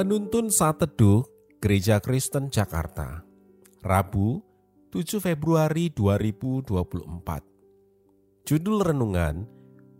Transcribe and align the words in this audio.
Penuntun 0.00 0.48
Saat 0.48 0.80
Teduh 0.80 1.28
Gereja 1.60 2.00
Kristen 2.00 2.48
Jakarta 2.48 3.20
Rabu 3.84 4.40
7 4.96 5.20
Februari 5.20 5.92
2024 5.92 8.48
Judul 8.48 8.80
Renungan 8.80 9.44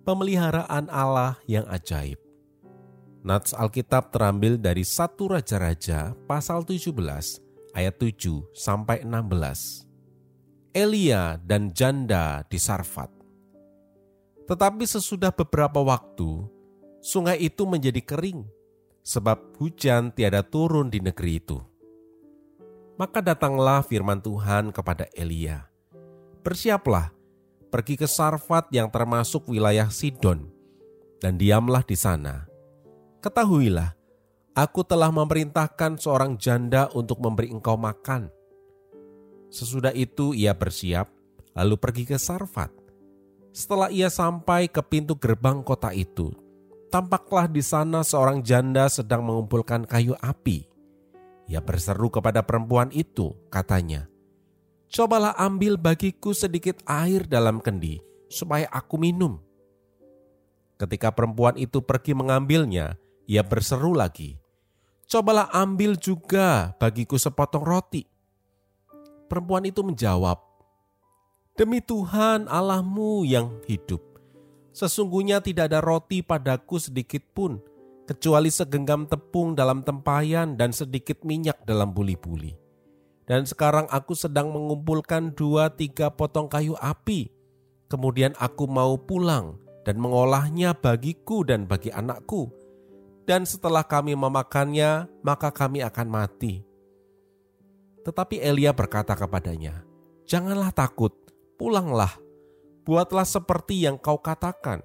Pemeliharaan 0.09 0.89
Allah 0.89 1.37
yang 1.45 1.69
Ajaib. 1.69 2.17
Nats 3.29 3.53
Alkitab 3.53 4.09
terambil 4.09 4.57
dari 4.57 4.89
satu 4.89 5.37
Raja-Raja 5.37 6.17
pasal 6.25 6.65
17 6.65 6.97
ayat 7.77 7.95
7 8.01 8.57
sampai 8.57 9.05
16 9.05 10.81
Elia 10.81 11.37
dan 11.45 11.77
janda 11.77 12.41
di 12.49 12.57
Sarfat. 12.57 13.13
Tetapi 14.49 14.85
sesudah 14.89 15.29
beberapa 15.29 15.85
waktu 15.85 16.49
sungai 17.05 17.37
itu 17.37 17.69
menjadi 17.69 18.01
kering 18.01 18.60
sebab 19.01 19.57
hujan 19.59 20.13
tiada 20.13 20.45
turun 20.45 20.93
di 20.93 21.01
negeri 21.01 21.41
itu. 21.41 21.59
Maka 23.01 23.25
datanglah 23.25 23.81
firman 23.81 24.21
Tuhan 24.21 24.77
kepada 24.77 25.09
Elia, 25.17 25.65
"Bersiaplah, 26.45 27.09
pergi 27.73 27.97
ke 27.97 28.05
Sarfat 28.05 28.69
yang 28.77 28.93
termasuk 28.93 29.49
wilayah 29.49 29.89
Sidon, 29.89 30.53
dan 31.17 31.41
diamlah 31.41 31.81
di 31.81 31.97
sana. 31.97 32.45
Ketahuilah, 33.25 33.97
aku 34.53 34.85
telah 34.85 35.09
memerintahkan 35.09 35.97
seorang 35.97 36.37
janda 36.37 36.93
untuk 36.93 37.25
memberi 37.25 37.49
engkau 37.49 37.81
makan." 37.81 38.29
Sesudah 39.49 39.97
itu 39.97 40.37
ia 40.37 40.53
bersiap, 40.53 41.09
lalu 41.57 41.75
pergi 41.81 42.05
ke 42.05 42.21
Sarfat. 42.21 42.71
Setelah 43.51 43.91
ia 43.91 44.07
sampai 44.13 44.71
ke 44.71 44.79
pintu 44.85 45.19
gerbang 45.19 45.65
kota 45.65 45.91
itu, 45.91 46.31
tampaklah 46.91 47.47
di 47.47 47.63
sana 47.63 48.03
seorang 48.03 48.43
janda 48.43 48.91
sedang 48.91 49.23
mengumpulkan 49.23 49.87
kayu 49.87 50.19
api. 50.19 50.67
Ia 51.47 51.63
berseru 51.63 52.11
kepada 52.11 52.43
perempuan 52.43 52.91
itu, 52.91 53.31
katanya, 53.47 54.11
"Cobalah 54.91 55.39
ambil 55.39 55.79
bagiku 55.79 56.35
sedikit 56.35 56.83
air 56.91 57.27
dalam 57.31 57.63
kendi, 57.63 58.03
supaya 58.27 58.67
aku 58.75 58.99
minum." 58.99 59.39
Ketika 60.79 61.15
perempuan 61.15 61.55
itu 61.55 61.79
pergi 61.79 62.15
mengambilnya, 62.15 62.99
ia 63.31 63.47
berseru 63.47 63.95
lagi, 63.95 64.39
"Cobalah 65.07 65.47
ambil 65.55 65.95
juga 65.95 66.75
bagiku 66.79 67.15
sepotong 67.15 67.63
roti." 67.63 68.03
Perempuan 69.31 69.63
itu 69.63 69.87
menjawab, 69.87 70.43
"Demi 71.55 71.79
Tuhan 71.79 72.51
Allahmu 72.51 73.23
yang 73.23 73.63
hidup, 73.71 74.03
Sesungguhnya 74.71 75.43
tidak 75.43 75.71
ada 75.71 75.83
roti 75.83 76.23
padaku 76.23 76.79
sedikit 76.79 77.23
pun, 77.35 77.59
kecuali 78.07 78.51
segenggam 78.51 79.07
tepung 79.07 79.59
dalam 79.59 79.83
tempayan 79.83 80.55
dan 80.55 80.71
sedikit 80.71 81.23
minyak 81.27 81.63
dalam 81.67 81.91
buli-buli. 81.91 82.55
Dan 83.27 83.47
sekarang 83.47 83.87
aku 83.91 84.19
sedang 84.19 84.51
mengumpulkan 84.51 85.35
dua 85.39 85.71
tiga 85.71 86.11
potong 86.11 86.51
kayu 86.51 86.75
api. 86.79 87.31
Kemudian 87.87 88.35
aku 88.39 88.67
mau 88.67 88.99
pulang 88.99 89.59
dan 89.87 89.99
mengolahnya 89.99 90.75
bagiku 90.75 91.47
dan 91.47 91.67
bagi 91.67 91.95
anakku. 91.95 92.51
Dan 93.27 93.47
setelah 93.47 93.87
kami 93.87 94.19
memakannya, 94.19 95.07
maka 95.23 95.55
kami 95.55 95.83
akan 95.87 96.09
mati. 96.11 96.67
Tetapi 98.03 98.43
Elia 98.43 98.75
berkata 98.75 99.15
kepadanya, 99.15 99.87
Janganlah 100.27 100.75
takut, 100.75 101.15
pulanglah 101.55 102.11
buatlah 102.91 103.23
seperti 103.23 103.87
yang 103.87 103.95
kau 104.03 104.19
katakan. 104.19 104.83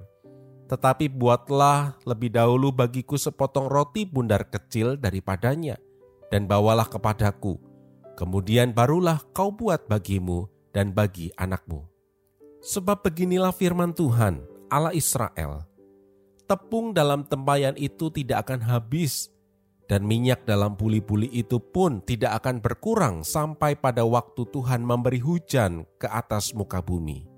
Tetapi 0.69 1.09
buatlah 1.09 1.97
lebih 2.05 2.37
dahulu 2.37 2.69
bagiku 2.69 3.17
sepotong 3.17 3.65
roti 3.65 4.05
bundar 4.05 4.45
kecil 4.45 4.93
daripadanya, 4.93 5.81
dan 6.29 6.45
bawalah 6.45 6.85
kepadaku. 6.85 7.57
Kemudian 8.13 8.77
barulah 8.77 9.25
kau 9.33 9.49
buat 9.49 9.89
bagimu 9.89 10.45
dan 10.69 10.93
bagi 10.93 11.33
anakmu. 11.33 11.81
Sebab 12.61 13.01
beginilah 13.01 13.49
firman 13.49 13.89
Tuhan, 13.89 14.45
Allah 14.69 14.93
Israel. 14.93 15.65
Tepung 16.45 16.93
dalam 16.93 17.25
tempayan 17.25 17.73
itu 17.73 18.13
tidak 18.13 18.45
akan 18.45 18.69
habis, 18.69 19.33
dan 19.89 20.05
minyak 20.05 20.45
dalam 20.45 20.77
buli-buli 20.77 21.29
itu 21.33 21.57
pun 21.57 22.05
tidak 22.05 22.41
akan 22.41 22.61
berkurang 22.61 23.15
sampai 23.25 23.73
pada 23.73 24.05
waktu 24.05 24.45
Tuhan 24.49 24.85
memberi 24.85 25.21
hujan 25.21 25.89
ke 25.97 26.05
atas 26.05 26.53
muka 26.53 26.85
bumi. 26.85 27.34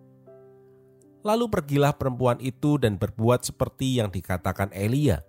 Lalu 1.25 1.45
pergilah 1.49 1.97
perempuan 1.97 2.37
itu 2.41 2.77
dan 2.77 3.01
berbuat 3.01 3.45
seperti 3.47 3.97
yang 3.97 4.13
dikatakan 4.13 4.69
Elia. 4.73 5.23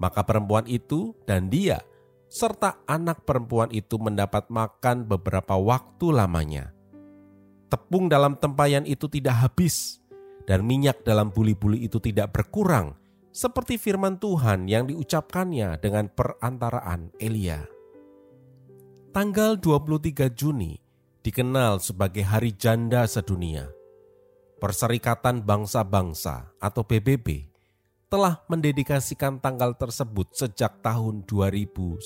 Maka 0.00 0.24
perempuan 0.24 0.64
itu 0.68 1.12
dan 1.28 1.52
dia 1.52 1.80
serta 2.30 2.78
anak 2.86 3.26
perempuan 3.26 3.68
itu 3.74 3.98
mendapat 3.98 4.46
makan 4.48 5.04
beberapa 5.04 5.58
waktu 5.58 6.14
lamanya. 6.14 6.70
Tepung 7.66 8.06
dalam 8.06 8.38
tempayan 8.38 8.86
itu 8.86 9.10
tidak 9.10 9.46
habis, 9.46 9.98
dan 10.46 10.62
minyak 10.62 11.02
dalam 11.02 11.34
buli-buli 11.34 11.86
itu 11.86 11.98
tidak 11.98 12.30
berkurang, 12.30 12.94
seperti 13.34 13.78
firman 13.78 14.18
Tuhan 14.18 14.70
yang 14.70 14.86
diucapkannya 14.86 15.78
dengan 15.82 16.06
perantaraan 16.10 17.14
Elia. 17.18 17.66
Tanggal 19.10 19.58
23 19.58 20.30
Juni 20.30 20.78
dikenal 21.26 21.82
sebagai 21.82 22.22
Hari 22.22 22.54
Janda 22.54 23.10
Sedunia 23.10 23.79
Perserikatan 24.60 25.40
Bangsa-Bangsa 25.40 26.52
atau 26.60 26.84
PBB 26.84 27.48
telah 28.12 28.44
mendedikasikan 28.44 29.40
tanggal 29.40 29.72
tersebut 29.72 30.36
sejak 30.36 30.84
tahun 30.84 31.24
2011. 31.24 32.04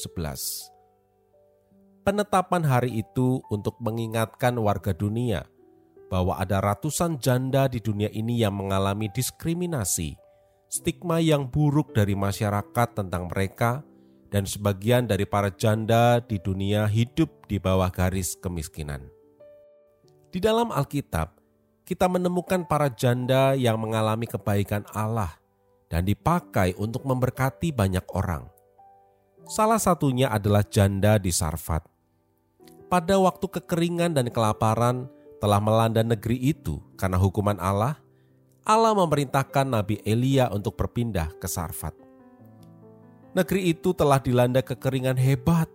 Penetapan 2.06 2.62
hari 2.62 3.02
itu 3.02 3.42
untuk 3.50 3.74
mengingatkan 3.82 4.54
warga 4.62 4.94
dunia 4.94 5.50
bahwa 6.06 6.38
ada 6.38 6.62
ratusan 6.62 7.18
janda 7.18 7.66
di 7.66 7.82
dunia 7.82 8.06
ini 8.14 8.46
yang 8.46 8.54
mengalami 8.54 9.10
diskriminasi, 9.10 10.14
stigma 10.70 11.18
yang 11.18 11.50
buruk 11.50 11.90
dari 11.90 12.14
masyarakat 12.14 12.88
tentang 12.94 13.26
mereka, 13.34 13.82
dan 14.30 14.46
sebagian 14.46 15.10
dari 15.10 15.26
para 15.26 15.50
janda 15.50 16.22
di 16.22 16.38
dunia 16.38 16.86
hidup 16.86 17.50
di 17.50 17.58
bawah 17.58 17.90
garis 17.90 18.38
kemiskinan. 18.38 19.10
Di 20.30 20.38
dalam 20.38 20.70
Alkitab, 20.70 21.33
kita 21.84 22.08
menemukan 22.08 22.64
para 22.64 22.88
janda 22.88 23.52
yang 23.52 23.76
mengalami 23.76 24.24
kebaikan 24.24 24.88
Allah 24.96 25.36
dan 25.92 26.08
dipakai 26.08 26.72
untuk 26.80 27.04
memberkati 27.04 27.76
banyak 27.76 28.04
orang. 28.16 28.48
Salah 29.44 29.76
satunya 29.76 30.32
adalah 30.32 30.64
janda 30.64 31.20
di 31.20 31.28
Sarfat. 31.28 31.84
Pada 32.88 33.20
waktu 33.20 33.44
kekeringan 33.60 34.16
dan 34.16 34.32
kelaparan 34.32 35.12
telah 35.44 35.60
melanda 35.60 36.00
negeri 36.00 36.40
itu 36.40 36.80
karena 36.96 37.20
hukuman 37.20 37.60
Allah, 37.60 38.00
Allah 38.64 38.96
memerintahkan 38.96 39.68
Nabi 39.68 40.00
Elia 40.08 40.48
untuk 40.48 40.80
berpindah 40.80 41.36
ke 41.36 41.44
Sarfat. 41.44 41.92
Negeri 43.36 43.76
itu 43.76 43.92
telah 43.92 44.22
dilanda 44.22 44.64
kekeringan 44.64 45.20
hebat, 45.20 45.68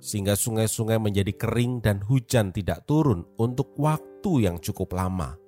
sehingga 0.00 0.38
sungai-sungai 0.38 0.96
menjadi 0.96 1.36
kering 1.36 1.84
dan 1.84 2.00
hujan 2.00 2.54
tidak 2.54 2.88
turun 2.88 3.28
untuk 3.36 3.76
waktu 3.76 4.48
yang 4.48 4.56
cukup 4.62 4.96
lama. 4.96 5.39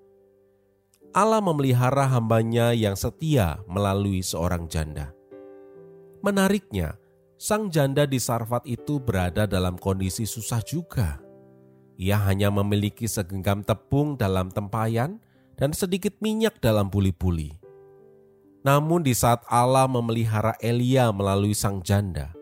Allah 1.13 1.45
memelihara 1.45 2.09
hambanya 2.09 2.73
yang 2.73 2.97
setia 2.97 3.61
melalui 3.69 4.25
seorang 4.25 4.65
janda. 4.65 5.13
Menariknya, 6.25 6.97
sang 7.37 7.69
janda 7.69 8.09
di 8.09 8.17
Sarfat 8.17 8.65
itu 8.65 8.97
berada 8.97 9.45
dalam 9.45 9.77
kondisi 9.77 10.25
susah 10.25 10.65
juga. 10.65 11.21
Ia 12.01 12.17
hanya 12.17 12.49
memiliki 12.49 13.05
segenggam 13.05 13.61
tepung 13.61 14.17
dalam 14.17 14.49
tempayan 14.49 15.21
dan 15.61 15.77
sedikit 15.77 16.17
minyak 16.25 16.57
dalam 16.65 16.89
buli-buli. 16.89 17.61
Namun 18.65 19.05
di 19.05 19.13
saat 19.13 19.45
Allah 19.53 19.85
memelihara 19.85 20.57
Elia 20.65 21.13
melalui 21.13 21.53
sang 21.53 21.85
janda, 21.85 22.33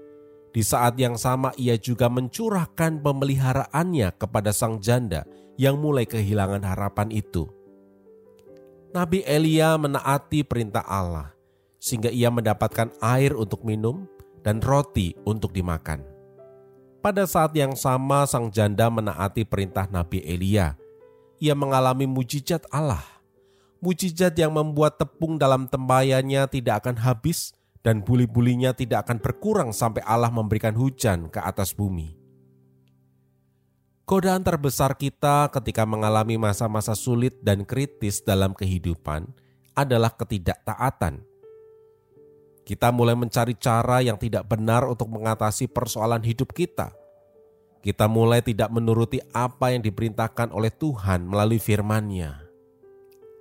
di 0.55 0.63
saat 0.63 0.95
yang 0.95 1.19
sama 1.19 1.51
ia 1.59 1.75
juga 1.75 2.07
mencurahkan 2.07 3.03
pemeliharaannya 3.03 4.15
kepada 4.15 4.55
sang 4.55 4.79
janda 4.79 5.27
yang 5.59 5.75
mulai 5.83 6.07
kehilangan 6.07 6.63
harapan 6.63 7.11
itu 7.11 7.51
Nabi 8.91 9.23
Elia 9.23 9.79
menaati 9.79 10.43
perintah 10.43 10.83
Allah, 10.83 11.31
sehingga 11.79 12.11
ia 12.11 12.27
mendapatkan 12.27 12.91
air 12.99 13.39
untuk 13.39 13.63
minum 13.63 14.11
dan 14.43 14.59
roti 14.59 15.15
untuk 15.23 15.55
dimakan. 15.55 16.03
Pada 16.99 17.23
saat 17.23 17.55
yang 17.55 17.79
sama, 17.79 18.27
sang 18.27 18.51
janda 18.51 18.91
menaati 18.91 19.47
perintah 19.47 19.87
Nabi 19.87 20.27
Elia. 20.27 20.75
Ia 21.39 21.55
mengalami 21.55 22.05
mujizat 22.05 22.67
Allah, 22.69 23.07
mujizat 23.79 24.35
yang 24.35 24.53
membuat 24.53 24.99
tepung 24.99 25.39
dalam 25.39 25.71
tembayannya 25.71 26.51
tidak 26.51 26.83
akan 26.85 26.99
habis 26.99 27.55
dan 27.87 28.03
buli-bulinya 28.03 28.75
tidak 28.75 29.07
akan 29.07 29.23
berkurang 29.23 29.71
sampai 29.71 30.03
Allah 30.03 30.29
memberikan 30.29 30.75
hujan 30.75 31.31
ke 31.33 31.39
atas 31.39 31.73
bumi. 31.73 32.20
Godaan 34.11 34.43
terbesar 34.43 34.99
kita 34.99 35.47
ketika 35.55 35.87
mengalami 35.87 36.35
masa-masa 36.35 36.99
sulit 36.99 37.39
dan 37.47 37.63
kritis 37.63 38.19
dalam 38.27 38.59
kehidupan 38.59 39.23
adalah 39.79 40.11
ketidaktaatan. 40.11 41.23
Kita 42.67 42.91
mulai 42.91 43.15
mencari 43.15 43.55
cara 43.55 44.03
yang 44.03 44.19
tidak 44.19 44.51
benar 44.51 44.83
untuk 44.91 45.15
mengatasi 45.15 45.71
persoalan 45.71 46.27
hidup 46.27 46.51
kita. 46.51 46.91
Kita 47.87 48.11
mulai 48.11 48.43
tidak 48.43 48.75
menuruti 48.75 49.23
apa 49.31 49.79
yang 49.79 49.87
diperintahkan 49.87 50.51
oleh 50.51 50.75
Tuhan 50.75 51.31
melalui 51.31 51.63
firman-Nya. 51.63 52.51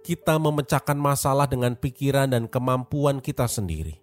Kita 0.05 0.37
memecahkan 0.37 1.01
masalah 1.01 1.49
dengan 1.49 1.73
pikiran 1.81 2.29
dan 2.29 2.45
kemampuan 2.45 3.25
kita 3.25 3.49
sendiri. 3.49 3.97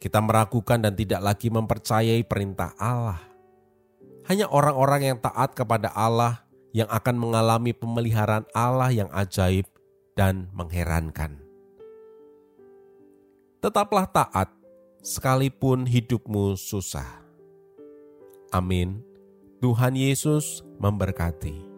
Kita 0.00 0.24
meragukan 0.24 0.80
dan 0.80 0.96
tidak 0.96 1.20
lagi 1.20 1.52
mempercayai 1.52 2.24
perintah 2.24 2.72
Allah. 2.80 3.33
Hanya 4.24 4.48
orang-orang 4.48 5.12
yang 5.14 5.18
taat 5.20 5.52
kepada 5.52 5.92
Allah 5.92 6.48
yang 6.72 6.88
akan 6.88 7.16
mengalami 7.20 7.76
pemeliharaan 7.76 8.48
Allah 8.56 8.88
yang 8.90 9.12
ajaib 9.12 9.68
dan 10.16 10.48
mengherankan 10.56 11.44
tetaplah 13.64 14.04
taat 14.04 14.52
sekalipun 15.00 15.88
hidupmu 15.88 16.52
susah. 16.52 17.24
Amin. 18.52 19.00
Tuhan 19.64 19.96
Yesus 19.96 20.60
memberkati. 20.76 21.73